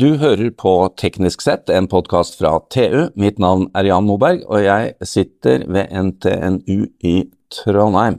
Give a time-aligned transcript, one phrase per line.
[0.00, 3.10] Du hører på Teknisk sett, en podkast fra TU.
[3.20, 7.16] Mitt navn er Jan Moberg, og jeg sitter ved NTNU i
[7.52, 8.16] Trondheim.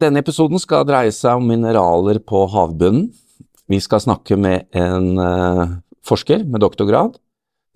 [0.00, 3.10] Denne episoden skal dreie seg om mineraler på havbunnen.
[3.68, 5.74] Vi skal snakke med en uh,
[6.06, 7.18] forsker med doktorgrad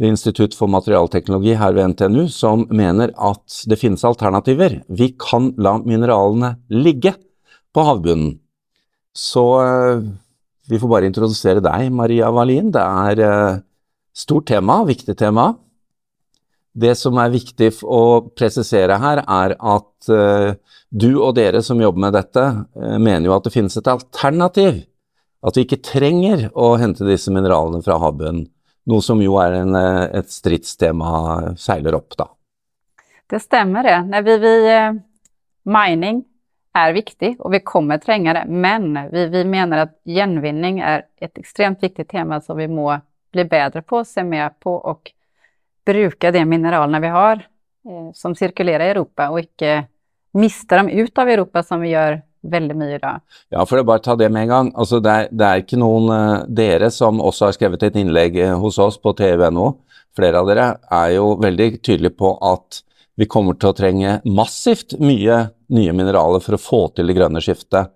[0.01, 4.79] ved Institutt for materialteknologi her ved NTNU, som mener at det finnes alternativer.
[4.88, 7.12] Vi kan la mineralene ligge
[7.74, 8.38] på havbunnen.
[9.12, 10.09] Så uh,
[10.68, 12.68] vi får bare introdusere deg, Maria Wallin.
[12.74, 13.60] Det er eh,
[14.16, 15.54] stort tema, viktig tema.
[16.78, 18.02] Det som er viktig å
[18.36, 20.52] presisere her, er at eh,
[20.90, 22.45] du og dere som jobber med dette,
[22.76, 24.84] eh, mener jo at det finnes et alternativ.
[25.40, 28.45] At vi ikke trenger å hente disse mineralene fra havbunnen.
[28.88, 32.28] Noe som jo er en, et stridstema seiler opp, da.
[33.28, 33.98] Det stemmer det.
[34.09, 34.76] Når vi, vi
[35.68, 36.23] mining
[36.79, 38.45] er viktig og vi kommer trenge det.
[38.48, 42.90] Men vi, vi, mener at gjenvinning er et ekstremt viktig tema som vi må
[43.32, 45.12] bli bedre på, se mer på og
[45.88, 49.82] bruke de mineralene vi har eh, som sirkulerer i Europa, og ikke
[50.38, 53.23] miste dem ut av Europa, som vi gjør veldig mye i dag.
[53.52, 54.73] Ja, for å bare ta det med en gang.
[54.79, 58.38] Altså, det, er, det er ikke noen uh, Dere som også har skrevet et innlegg
[58.40, 59.73] uh, hos oss på tv.no,
[60.16, 62.82] flere av dere er jo veldig tydelige på at
[63.19, 65.38] vi kommer til å trenge massivt mye
[65.75, 67.91] nye mineraler for å få til det grønne skiftet.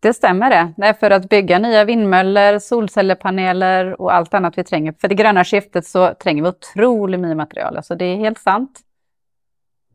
[0.00, 0.60] Det stemmer det.
[0.80, 4.96] Det er for å bygge nye vindmøller, solcellepaneler og alt annet vi trenger.
[5.00, 8.82] For det grønne skiftet så trenger vi utrolig mye materiale, så det er helt sant.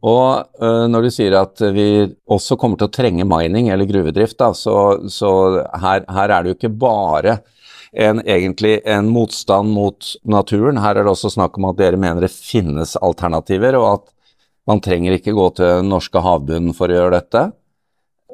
[0.05, 1.87] Og uh, når du sier at vi
[2.29, 4.75] også kommer til å trenge mining eller gruvedrift, da, så,
[5.09, 5.31] så
[5.81, 7.39] her, her, er det jo ikke bare
[7.93, 10.81] en, egentlig en motstand mot naturen.
[10.81, 14.11] Her er det også snakk om at dere mener det finnes alternativer, og at
[14.69, 17.43] man trenger ikke gå til norske havbunnen for å gjøre dette.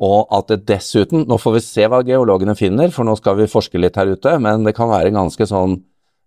[0.01, 3.49] Og at det dessuten Nå får vi se hva geologene finner, for nå skal vi
[3.51, 5.75] forske litt her ute, men det kan være en ganske sånn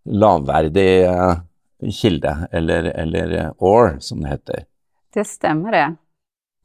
[0.04, 1.40] lavverdig uh,
[1.88, 4.66] kilde, eller, eller uh, ore, som det heter.
[5.14, 5.86] Det stemmer, det.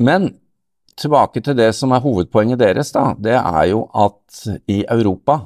[0.03, 0.33] Men
[0.99, 3.13] tilbake til det som er hovedpoenget deres, da.
[3.15, 5.39] Det er jo at i Europa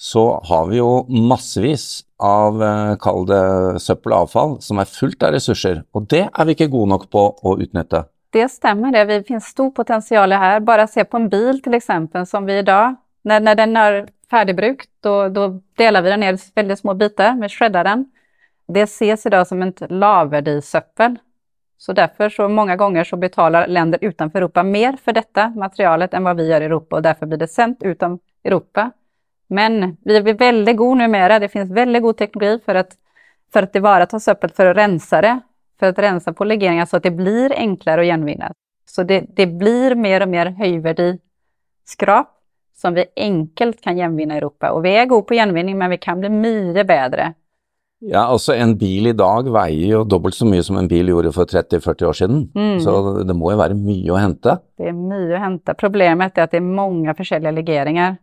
[0.00, 5.22] så har vi jo massevis av, eh, kall det søppel og avfall, som er fullt
[5.22, 5.82] av ressurser.
[5.94, 8.06] Og det er vi ikke gode nok på å utnytte.
[8.32, 9.04] Det stemmer, det.
[9.10, 10.60] Vi finnes stort potensial her.
[10.60, 11.90] Bare se på en bil f.eks.
[12.30, 16.52] som vi i dag Når, når den er ferdigbrukt, da deler vi den ned i
[16.56, 17.34] veldig små biter.
[17.36, 18.06] Vi shredder den.
[18.72, 21.18] Det ses i dag som et lavverdisøppel.
[21.76, 26.24] Så derfor så mange ganger så betaler länder utenfor Europa mer for dette materialet enn
[26.24, 28.90] hva vi gjør i Europa, og derfor blir det sendt utenfor Europa
[29.50, 31.38] men vi er veldig gode numera.
[31.42, 32.96] Det finnes veldig god teknologi for att,
[33.52, 35.36] för att tillvarata söpplet, for å rense det,
[35.80, 38.52] for å rense på legeringar så at det blir enklere å gjenvinne.
[38.86, 41.16] Så det, det blir mer og mer høyverdig
[41.86, 42.32] skrap
[42.80, 44.72] som vi enkelt kan gjenvinne i Europa.
[44.72, 47.34] Og vi er gode på gjenvinning, men vi kan bli mye bedre.
[48.00, 51.34] Ja, altså en bil i dag veier jo dobbelt så mye som en bil gjorde
[51.36, 52.40] for 30-40 år siden.
[52.56, 52.78] Mm.
[52.80, 52.94] Så
[53.28, 54.56] det må jo være mye å hente.
[54.80, 55.76] Det er mye å hente.
[55.76, 58.16] Problemet er at det er mange forskjellige legeringer.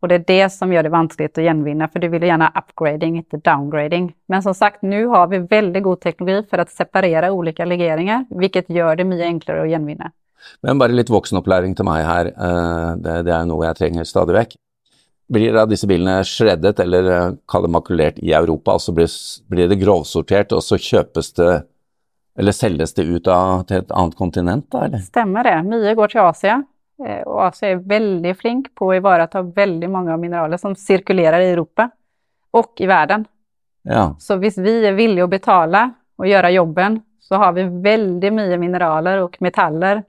[0.00, 2.62] Og det er det som gjør det vanskelig å gjenvinne, for du vil gjerne ha
[2.62, 4.08] upgrading, ikke downgrading.
[4.32, 8.72] Men som sagt, nå har vi veldig god teknologi for å separere ulike legeringer, hvilket
[8.72, 10.12] gjør det mye enklere å gjenvinne.
[10.64, 14.38] Men bare litt voksenopplæring til meg her, eh, det, det er noe jeg trenger stadig
[14.38, 14.56] vekk.
[15.30, 19.12] Blir da disse bilene shreddet eller eh, kall det makulert i Europa, Altså så blir,
[19.52, 21.52] blir det grovsortert, og så kjøpes det
[22.40, 25.02] eller selges det ut av, til et annet kontinent, da, eller?
[25.04, 25.58] Stemmer det.
[25.66, 26.60] Mye går til Asia.
[27.06, 31.44] Eh, og Asia er veldig flink på å ivareta veldig mange av mineraler som sirkulerer
[31.44, 31.88] i Europa
[32.56, 33.26] og i verden.
[33.88, 34.10] Ja.
[34.20, 35.86] Så hvis vi er villige å betale
[36.20, 40.02] og gjøre jobben, så har vi veldig mye mineraler og metaller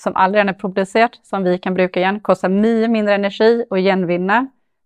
[0.00, 2.18] som allerede er produsert, som vi kan bruke igjen.
[2.26, 4.40] Koster mye mindre energi å gjenvinne,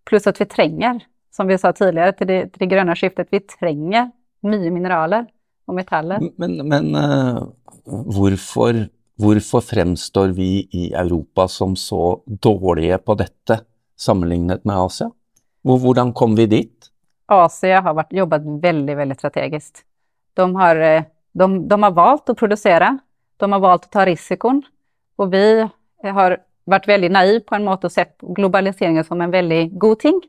[0.09, 1.01] pluss at vi trenger,
[1.33, 4.11] som vi sa tidligere, til det, til det grønne skiftet, vi trenger
[4.47, 5.25] mye mineraler
[5.69, 6.23] og metaller.
[6.41, 7.41] Men, men uh,
[7.89, 8.85] hvorfor
[9.19, 13.61] Hvorfor fremstår vi i Europa som så dårlige på dette
[13.99, 15.11] sammenlignet med Asia?
[15.67, 16.91] Hvordan kom vi dit?
[17.27, 19.83] Asia har vært, jobbet veldig veldig strategisk.
[20.39, 22.93] De har, eh, de, de har, valgt å produsere,
[23.43, 24.63] de har valgt å ta risikoen.
[25.19, 25.45] Og vi
[26.15, 26.39] har
[26.71, 30.23] vært veldig naive på en måte og sett globaliseringen som en veldig god ting.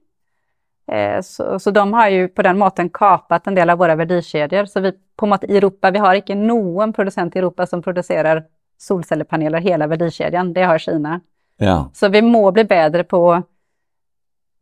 [0.89, 4.65] Eh, så, så, de har jo på den måten kapet en del av våre verdikjeder.
[4.65, 8.47] Så vi på en måte Europa, vi har ikke noen produsent i Europa som produserer
[8.79, 10.53] solcellepaneler hele verdikjeden.
[10.53, 11.19] Det har Kina.
[11.57, 11.89] Ja.
[11.93, 13.41] Så vi må bli bedre på å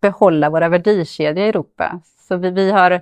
[0.01, 1.99] beholde våre verdikjeder i Europa.
[2.27, 2.99] Så vi, vi, har,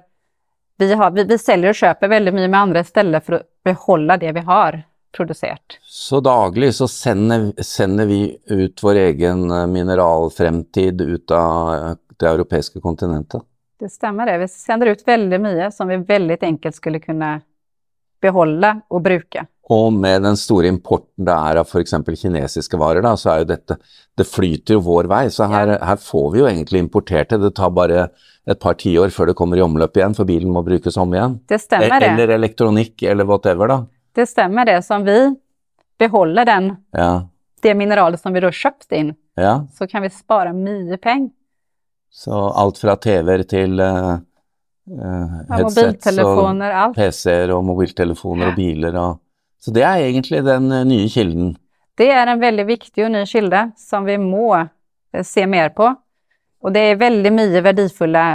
[0.77, 4.19] vi, har, vi, vi selger og kjøper veldig mye med andre steder for å beholde
[4.21, 4.83] det vi har
[5.15, 5.79] produsert.
[5.81, 12.81] Så daglig så sender, sender vi ut vår egen eh, mineralfremtid ut av det europeiske
[12.83, 13.43] kontinentet?
[13.79, 14.37] Det stemmer det.
[14.37, 17.37] Vi sender ut veldig mye som vi veldig enkelt skulle kunne
[18.23, 19.45] beholde og bruke.
[19.73, 21.95] Og med den store importen det er av f.eks.
[22.21, 23.77] kinesiske varer, da, så er jo dette
[24.15, 25.23] Det flyter jo vår vei.
[25.33, 27.41] Så her, her får vi jo egentlig importert det.
[27.41, 28.09] Det tar bare
[28.45, 31.39] et par tiår før det kommer i omløp igjen, for bilen må brukes om igjen.
[31.49, 32.11] Det stemmer det.
[32.13, 33.79] Eller elektronikk, eller whatever, da.
[34.15, 34.77] Det stemmer det.
[34.85, 35.17] Som vi
[35.99, 37.25] beholder den, Ja.
[37.61, 39.65] det mineralet som vi da kjøpte inn, ja.
[39.73, 41.31] så kan vi spare mye penger.
[42.13, 44.15] Så alt fra TV-er til uh,
[44.87, 46.93] uh, headsets og mobiltelefoner.
[46.95, 49.17] PC-er og mobiltelefoner og biler og
[49.61, 51.53] Så det er egentlig den eh, nye kilden.
[51.95, 55.87] Det er en veldig viktig og ny kilde som vi må eh, se mer på.
[56.65, 58.25] Og det er veldig mye verdifulle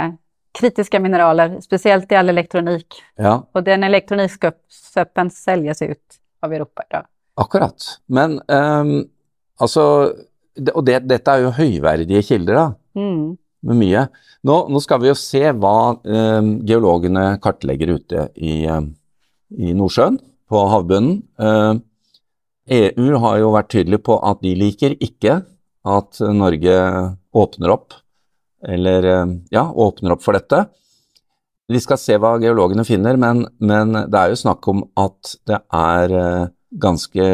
[0.55, 2.99] kritiske mineraler, spesielt i all elektronikk.
[3.19, 7.05] Ja, Og den elektronikksøppen selges ut av Europa i dag.
[7.39, 7.85] akkurat.
[8.07, 9.09] Men um,
[9.59, 10.13] altså
[10.75, 12.65] Og det, dette er jo høyverdige kilder, da.
[12.99, 13.37] Mm.
[13.63, 14.01] med mye.
[14.43, 18.89] Nå, nå skal vi jo se hva um, geologene kartlegger ute i, um,
[19.55, 20.17] i Nordsjøen,
[20.51, 21.21] på havbunnen.
[21.39, 21.73] Eh,
[22.81, 25.41] EU har jo vært tydelig på at de liker ikke
[25.87, 26.75] at Norge
[27.33, 27.95] åpner opp,
[28.67, 30.65] eller eh, ja, åpner opp for dette.
[31.71, 35.61] Vi skal se hva geologene finner, men, men det er jo snakk om at det
[35.77, 36.51] er eh,
[36.81, 37.29] ganske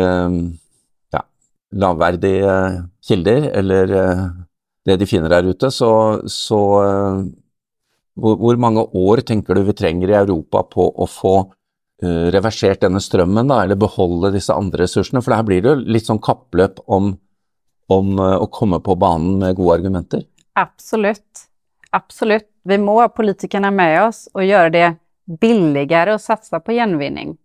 [1.14, 1.24] ja,
[1.82, 2.54] lavverdige
[3.06, 3.92] kilder, eller
[4.88, 5.92] det de finner der ute, så,
[6.32, 6.62] så
[8.18, 11.36] hvor, hvor mange år tenker du vi trenger i Europa på å få
[12.06, 15.24] reversert denne strømmen, da, eller beholde disse andre ressursene?
[15.26, 17.16] For her blir det jo litt sånn kappløp om,
[17.90, 20.28] om eh, å komme på banen med gode argumenter.
[20.58, 21.48] Absolutt.
[21.96, 22.50] Absolutt.
[22.68, 24.88] Vi må ha politikerne med oss og gjøre det
[25.42, 27.36] billigere å satse på gjenvinning.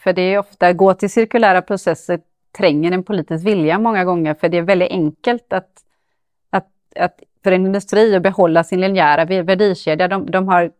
[0.00, 2.22] For det er ofte gå til sirkulære prosesser
[2.56, 5.68] trenger en politisk vilje mange ganger, for det er veldig enkelt at,
[6.56, 10.08] at, at for en industri å beholde sin linjære verdikjede.
[10.10, 10.72] De, de har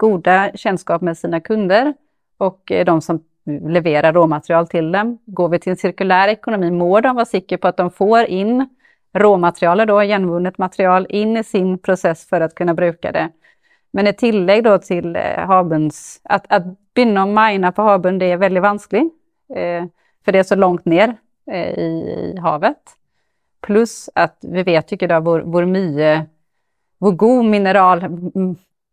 [0.00, 1.94] gode kjennskap med sine kunder
[2.40, 5.16] og eh, de som leverer råmaterial til dem.
[5.26, 8.66] Går vi til en sirkulær økonomi, må de være sikre på at de får inn
[9.18, 13.26] råmaterialet, då, gjenvunnet material, inn i sin prosess for å kunne bruke det.
[13.92, 16.04] Men i tillegg da, til havbunds havbunns...
[16.30, 16.46] At,
[16.94, 19.04] begynne å mine på havbunnen, det er veldig vanskelig.
[19.54, 19.84] Eh,
[20.24, 21.14] for det er så langt ned
[21.50, 21.90] eh, i,
[22.30, 22.96] i havet.
[23.66, 26.20] Pluss at vi vet ikke da hvor, hvor mye
[27.00, 28.02] Hvor god mineral,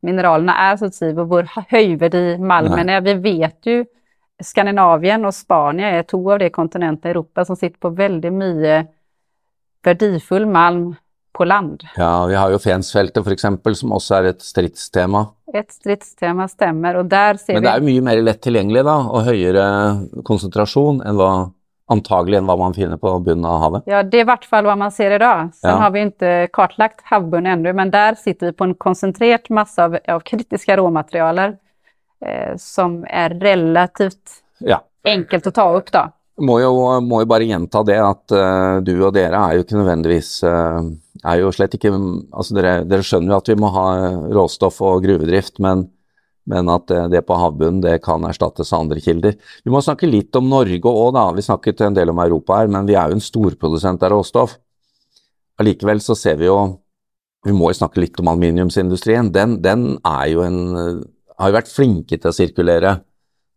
[0.05, 3.05] mineralene er, og hvor høyverdig malmen er.
[3.05, 3.83] Vi vet jo
[4.43, 8.75] Skandinavien og Spania er to av de kontinentene i Europa som sitter på veldig mye
[9.87, 10.91] verdifull malm
[11.37, 11.83] på land.
[11.97, 13.47] Ja, vi har jo Fensfeltet f.eks.,
[13.79, 15.23] som også er et stridstema.
[15.53, 18.97] Et stridstema stemmer, og der ser Men det er jo mye mer lett tilgjengelig da,
[19.05, 19.67] og høyere
[20.27, 21.31] konsentrasjon enn hva,
[21.93, 23.87] antagelig enn hva man finner på bunnen av havet.
[23.87, 25.53] Ja, det er i hvert fall hva man ser i dag.
[25.55, 25.77] Sen Ja.
[25.77, 29.97] har vi ikke kartlagt havbunnen ennå, men der sitter vi på en konsentrert masse av,
[30.07, 31.57] av kritiske råmaterialer
[32.25, 34.81] eh, som er relativt Ja.
[35.05, 36.09] enkelt å ta opp, da.
[36.39, 39.79] Må jo, må jo bare gjenta det at uh, du og dere er jo ikke
[39.79, 40.85] nødvendigvis uh,
[41.25, 43.85] er jo slett ikke altså dere, dere skjønner jo at vi må ha
[44.35, 45.87] råstoff og gruvedrift, men,
[46.47, 49.35] men at eh, det på havbunnen det kan erstattes av andre kilder.
[49.65, 51.25] Vi må snakke litt om Norge òg, da.
[51.35, 54.55] Vi snakket en del om Europa her, men vi er jo en storprodusent av råstoff.
[55.59, 56.57] Allikevel så ser vi jo
[57.45, 59.29] Vi må jo snakke litt om aluminiumsindustrien.
[59.31, 61.05] Den, den er jo en eh,
[61.37, 62.97] Har jo vært flinke til å sirkulere.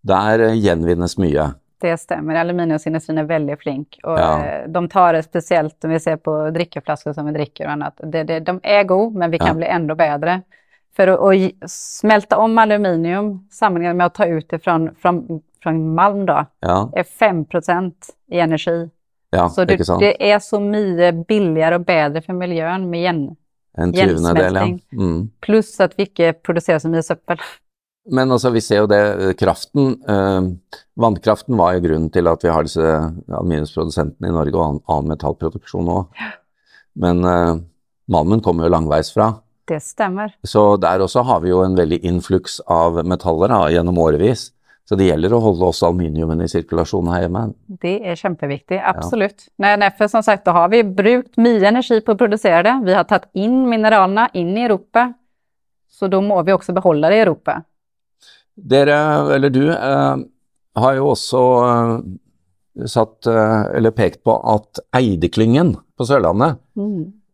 [0.07, 1.49] Der eh, gjenvinnes mye.
[1.81, 2.37] Det stemmer.
[2.43, 3.97] Aluminiumsindustrien er veldig flink.
[4.05, 4.67] Og Ja.
[4.69, 8.05] de tar det spesielt når vi ser på drikkeflasker som vi drikker og annet.
[8.45, 9.61] De er gode, men vi kan Ja.
[9.63, 10.43] bli enda bedre.
[10.99, 16.27] Å gi- smelte om aluminium sammenlignet med å ta ut det fra, från, från malm,
[16.27, 17.45] då, Ja, är 5
[18.31, 18.91] i energi.
[19.31, 23.37] ja Så det, det er så mye billigere og bedre for miljøet med gjen,
[23.77, 24.07] del, ja.
[24.07, 24.81] gjensmelting.
[24.93, 25.31] Mm.
[25.41, 27.39] pluss at vi ikke produserer så mye søppel.
[28.11, 30.41] Men altså, vi ser jo det, eh, kraften eh,
[31.01, 32.81] Vannkraften var jo grunnen til at vi har disse
[33.31, 36.25] aluminiumsprodusentene i Norge og annen, annen metallproduksjon òg.
[37.01, 37.55] Men eh,
[38.11, 39.31] malmen kommer jo langveis fra.
[39.71, 40.33] Det stemmer.
[40.43, 44.49] Så der også har vi jo en veldig influks av metaller da, gjennom årevis.
[44.89, 47.45] Så det gjelder å holde også aluminiumen i sirkulasjon her hjemme.
[47.79, 49.45] Det er kjempeviktig, absolutt.
[49.63, 52.73] Nei, nei, for som sagt, da har vi brukt mye energi på å produsere det.
[52.89, 55.13] Vi har tatt inn mineralene inn i Europa,
[55.87, 57.61] så da må vi også beholde det i Europa.
[58.75, 58.99] Dere,
[59.37, 60.25] eller du, eh,
[60.83, 61.95] har jo også eh,
[62.91, 66.59] satt, eh, eller pekt på at Eideklyngen på Sørlandet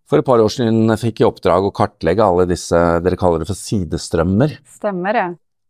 [0.07, 3.49] for et par år siden fikk i oppdrag å kartlegge alle disse, dere kaller det
[3.51, 4.59] for sidestrømmer.
[4.79, 5.27] Stemmer det?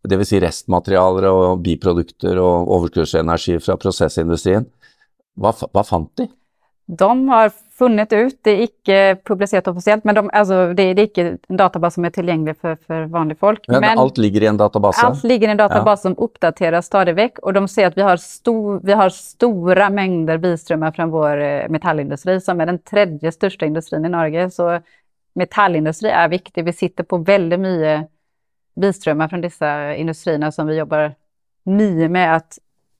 [0.06, 0.30] Dvs.
[0.30, 4.68] Si restmaterialer og biprodukter og overskuddsenergi fra prosessindustrien.
[5.40, 6.28] Hva, hva fant de?
[6.86, 11.08] De har funnet ut, det er ikke publisert offisielt, men de, altså, det, det, er
[11.10, 13.66] ikke en database som er tilgjengelig for, for vanlige folk.
[13.68, 15.02] Men, men alt ligger i en database?
[15.04, 18.22] Alt ligger i en database som oppdateres stadig vekk, og de ser at vi har,
[18.22, 23.68] stor, vi har store mengder bistrømmer fra vår eh, metallindustri, som er den tredje største
[23.68, 24.48] industrien i Norge.
[24.54, 24.78] Så
[25.36, 26.64] metallindustri er viktig.
[26.70, 27.98] Vi sitter på veldig mye
[28.80, 31.12] bistrømmer fra disse industriene som vi jobber
[31.66, 32.40] mye med å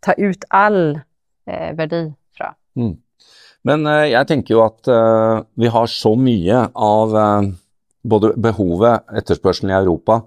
[0.05, 0.99] ta ut all
[1.47, 2.53] eh, verdi fra.
[2.77, 2.97] Mm.
[3.67, 7.49] Men eh, jeg tenker jo at eh, vi har så mye av eh,
[8.07, 10.21] både behovet, etterspørselen i Europa.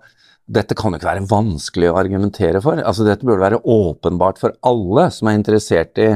[0.50, 2.82] Dette kan jo ikke være vanskelig å argumentere for.
[2.82, 6.10] Altså, dette burde være åpenbart for alle som er interessert i,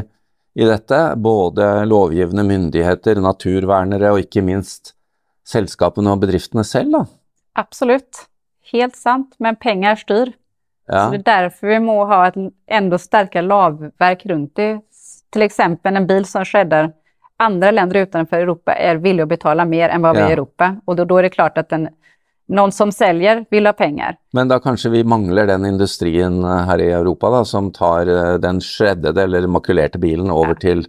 [0.57, 0.99] i dette.
[1.21, 4.95] Både lovgivende myndigheter, naturvernere og ikke minst
[5.47, 6.97] selskapene og bedriftene selv.
[6.97, 7.03] Da.
[7.63, 8.25] Absolutt.
[8.73, 9.37] Helt sant.
[9.43, 10.33] Men penger styr.
[10.89, 11.05] Ja.
[11.05, 14.71] Så det er derfor vi må ha et enda sterkere lovverk rundt det.
[15.35, 15.59] F.eks.
[15.83, 16.91] en bil som skjedder
[17.39, 20.25] andre länder utenfor Europa er villig å betale mer enn hva vi Ja.
[20.27, 20.75] er i Europa.
[20.85, 21.89] Og då, då är det klart at den,
[22.47, 24.15] någon som säljer vill ha pengar.
[24.33, 28.37] Men da kanskje vi mangler den industrien eh, her i Europa da, som tar eh,
[28.37, 30.85] den shreddede eller makulerte bilen over til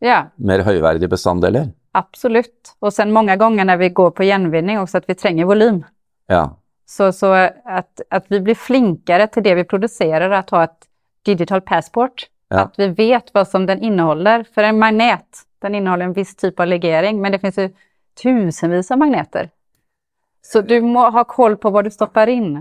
[0.00, 1.68] Ja, mer høyverdige bestanddeler?
[1.94, 2.72] absolutt.
[2.80, 5.84] Og sen mange ganger når vi går på gjenvinning også at vi trenger volym.
[6.28, 6.48] Ja.
[6.88, 7.32] Så, så
[7.66, 10.88] at, at vi blir flinkere til det vi produserer, at ha et
[11.26, 12.26] digital passport.
[12.52, 12.66] Ja.
[12.66, 14.44] At vi vet hva som den inneholder.
[14.52, 17.68] For en magnet, den inneholder en viss type av legering, men det finnes jo
[18.20, 19.48] tusenvis av magneter.
[20.44, 22.58] Så du må ha koll på hva du stopper inn.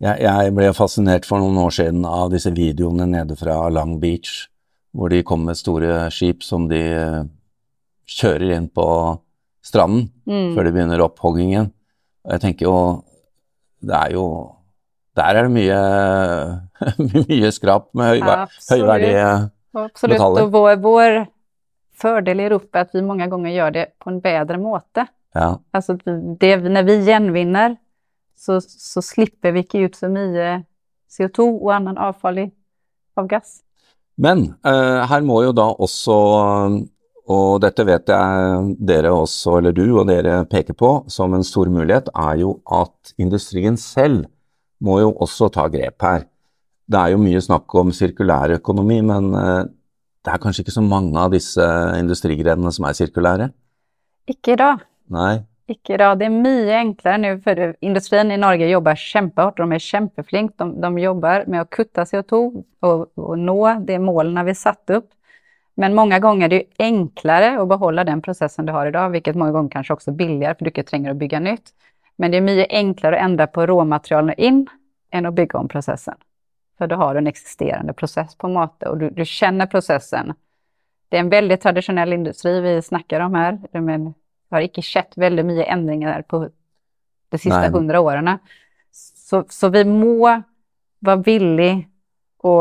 [0.00, 4.46] Jeg, jeg ble fascinert for noen år siden av disse videoene nede fra Long Beach,
[4.96, 7.18] hvor de kom med store skip som de eh,
[8.08, 8.86] kjører inn på
[9.60, 10.54] stranden Mm.
[10.54, 11.72] før de begynner opphoggingen.
[12.24, 12.74] Og jeg tenker jo,
[13.82, 14.24] det er jo
[15.18, 15.78] Der er det mye,
[17.30, 18.20] mye skrap med høy,
[18.70, 19.24] høyverdige
[19.74, 20.16] Absolutt.
[20.16, 20.42] Metaller.
[20.44, 21.16] Og vår, vår
[22.00, 25.06] fordel i Europa er at vi mange ganger gjør det på en bedre måte.
[25.36, 25.54] Ja.
[25.76, 25.94] Altså,
[26.40, 27.76] det, når vi gjenvinner,
[28.38, 30.62] så, så slipper vi ikke ut så mye
[31.10, 32.46] CO2 og annen avfall
[33.18, 33.60] av gass.
[34.20, 36.16] Men eh, her må jo da også,
[37.30, 41.70] og dette vet jeg dere også, eller du og dere peker på som en stor
[41.72, 44.26] mulighet, er jo at industrien selv
[44.84, 46.24] må jo også ta grep her.
[46.90, 49.68] Det er jo mye snakk om sirkulær økonomi, men eh,
[50.24, 53.50] det er kanskje ikke så mange av disse industrigrenene som er sirkulære?
[54.30, 54.82] Ikke i dag.
[55.12, 55.38] Nei.
[55.70, 56.18] Ikke i dag.
[56.18, 59.62] Det er mye enklere nå, for industrien i Norge jobber kjempehardt.
[59.62, 60.56] De er kjempeflinke.
[60.58, 65.10] De, de jobber med å kutte CO2 og, og nå de målene vi satte opp.
[65.80, 69.38] Men mange ganger er det enklere å beholde den prosessen du har i dag, hvilket
[69.38, 71.72] mange ganger kanskje også billigere, for du ikke trenger å bygge nytt.
[72.20, 74.64] Men det er mye enklere å endre på råmaterialene inn
[75.14, 76.18] enn å bygge om prosessen.
[76.76, 80.34] For da har du en eksisterende prosess på en måte, og du, du kjenner prosessen.
[81.08, 83.58] Det er en veldig tradisjonell industri vi snakker om her.
[83.72, 87.98] Men det har ikke skjedd veldig mye endringer på de siste Nei.
[87.98, 88.36] årene.
[88.92, 90.14] Så, så vi må
[91.00, 91.82] være villige
[92.46, 92.54] å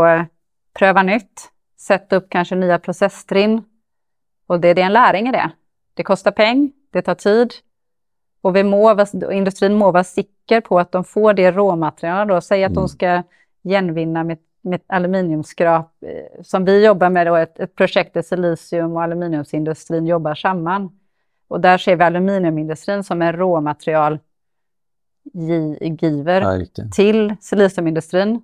[0.75, 1.49] prøve nytt.
[1.79, 3.59] Sette opp kanskje nye prosesstrinn.
[4.49, 5.47] Og det, det er en læring i det.
[5.99, 7.59] Det koster penger, det tar tid.
[8.43, 12.43] Og vi må, være- industrien må være sikker på at de får det råmaterialet.
[12.43, 12.75] Si at Mm.
[12.81, 13.23] de skal
[13.67, 19.03] gjenvinne med, med aluminiumskrap, eh, som vi jobber med, et, et prosjekt der silisium og
[19.03, 20.89] aluminiumsindustrien jobber sammen.
[21.49, 24.21] Og der ser vi aluminiumindustrien som en råmaterialgiver
[26.41, 28.41] er til silisiumindustrien.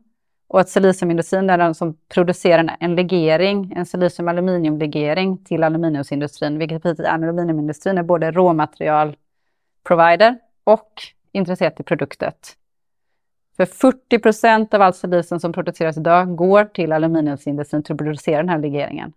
[0.49, 6.57] Og at silisiumindustrien er den som produserer en, en legering, en silisium-aluminiumlegering til aluminiumsindustrien.
[6.57, 8.31] Hvilket betyr at aluminiumindustrien er både
[9.85, 10.37] råmaterialprovider
[10.67, 10.81] og
[11.33, 12.55] intresserad i produktet.
[13.55, 18.41] For 40 av all silisium som produseres i dag, går til aluminiumsindustrien til å produsere
[18.43, 19.13] denne legeringen.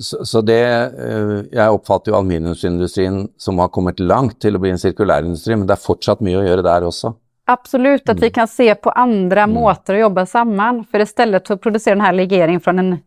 [0.00, 4.70] Så, så det eh, Jeg oppfatter jo aluminiumsindustrien som har kommet langt til å bli
[4.70, 7.12] en sirkulærindustri, men det er fortsatt mye å gjøre der også.
[7.46, 9.52] Absolut, at vi kan se på andre Mm.
[9.52, 10.84] måter å jobbe sammen.
[10.88, 13.02] For i stedet for å produsere denne legeringen fra en,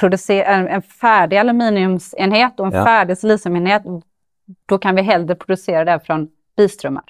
[0.00, 2.84] produser, en, en ferdig aluminiumsenhet og en Ja.
[2.84, 3.84] ferdig silisiumenhet,
[4.68, 6.18] da kan vi heller produsere det fra
[6.58, 7.06] bistrømmer.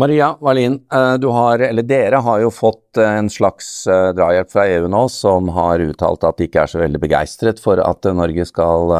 [0.00, 4.52] Maria Wallin, eh, du har, eller dere har jo fått eh, en slags eh, drahjelp
[4.52, 8.08] fra EU nå, som har uttalt at de ikke er så veldig begeistret for at
[8.16, 8.94] Norge skal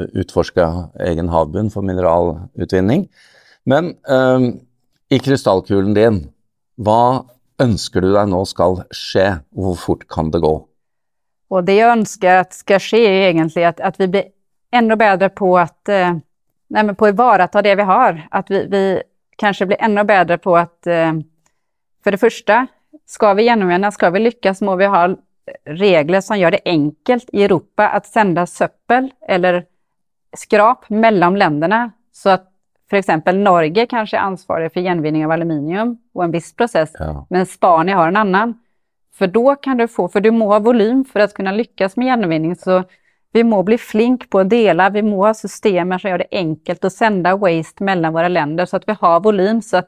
[0.00, 0.66] utforske
[1.06, 3.06] egen havbunn for mineralutvinning.
[3.68, 4.46] Men um,
[5.12, 6.20] i krystallkulen din,
[6.80, 7.26] hva
[7.60, 9.26] ønsker du deg nå skal skje?
[9.56, 10.54] Hvor fort kan det gå?
[11.50, 14.30] Og det jeg ønsker at skal skje, er egentlig at, at vi blir
[14.72, 16.20] enda bedre på at eh,
[16.70, 18.22] nej, men på å ivarata det vi har.
[18.30, 18.82] At vi, vi
[19.40, 21.12] kanskje blir enda bedre på at eh,
[22.00, 22.62] For det første,
[23.04, 25.02] skal vi gjennomgjennom, skal vi lyckas, må vi ha
[25.66, 29.64] regler som gjør det enkelt i Europa att sända søppel eller
[30.36, 31.90] skrap mellom länderna.
[32.12, 32.46] så at
[32.92, 37.24] exempel Norge kanskje er ansvarig for genvinning av aluminium og en viss prosess, Ja.
[37.30, 38.54] men Spania har en annen.
[39.14, 42.08] For da kan du få, for du må ha volym for å kunne lyckas med
[42.08, 42.84] genvinning, så
[43.32, 46.84] vi må bli flink på å dele, vi må ha systemer som gjør det enkelt
[46.84, 49.84] å sende waste mellom våre länder, så at vi har volym, så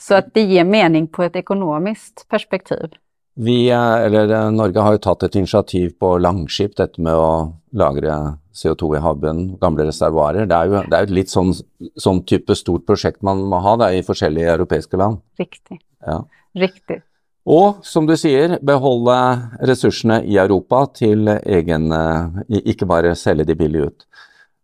[0.00, 2.96] så at det gir mening på et økonomisk perspektiv.
[3.40, 8.16] Vi, eller eh, Norge har jo tatt et initiativ på Langskip, dette med å lagre
[8.56, 10.48] CO2 i havbunnen, gamle reservoarer.
[10.48, 11.52] Det er jo, det er jo litt sånn,
[12.00, 15.20] sånn type stort prosjekt man må ha da, i forskjellige europeiske land.
[15.40, 15.78] Riktig.
[16.04, 16.18] Ja.
[16.58, 17.00] Riktig.
[17.48, 19.16] Og som du sier, beholde
[19.64, 24.06] ressursene i Europa til egen eh, Ikke bare selge de billig ut.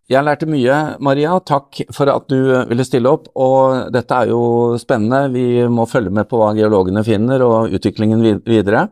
[0.07, 1.33] Jeg lærte mye, Maria.
[1.43, 3.27] Takk for at du ville stille opp.
[3.35, 5.33] Og dette er jo spennende.
[5.35, 8.87] Vi må følge med på hva geologene finner og utviklingen videre.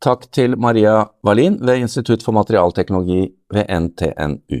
[0.00, 4.60] Takk til Maria Wallin ved Institutt for materialteknologi ved NTNU.